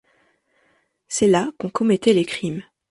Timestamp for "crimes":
2.25-2.63